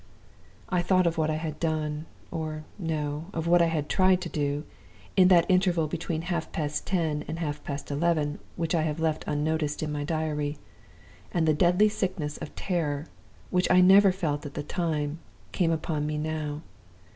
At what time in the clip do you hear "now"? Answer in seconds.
16.17-16.63